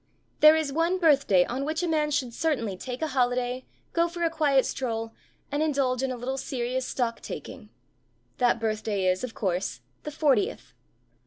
There 0.39 0.55
is 0.55 0.73
one 0.73 0.97
birthday 0.97 1.45
on 1.45 1.63
which 1.63 1.83
a 1.83 1.87
man 1.87 2.09
should 2.09 2.33
certainly 2.33 2.75
take 2.75 3.03
a 3.03 3.09
holiday, 3.09 3.65
go 3.93 4.07
for 4.07 4.23
a 4.23 4.31
quiet 4.31 4.65
stroll, 4.65 5.13
and 5.51 5.61
indulge 5.61 6.01
in 6.01 6.09
a 6.09 6.17
little 6.17 6.39
serious 6.39 6.87
stock 6.87 7.21
taking. 7.21 7.69
That 8.39 8.59
birthday 8.59 9.05
is, 9.05 9.23
of 9.23 9.35
course, 9.35 9.81
the 10.01 10.09
fortieth. 10.11 10.73